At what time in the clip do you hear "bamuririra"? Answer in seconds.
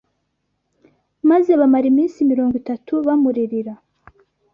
3.05-3.73